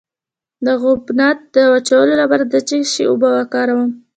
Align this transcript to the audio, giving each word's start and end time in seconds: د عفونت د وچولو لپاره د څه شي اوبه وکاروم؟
د 0.65 0.67
عفونت 0.77 1.39
د 1.55 1.57
وچولو 1.73 2.13
لپاره 2.21 2.43
د 2.47 2.55
څه 2.67 2.75
شي 2.91 3.03
اوبه 3.09 3.29
وکاروم؟ 3.37 3.89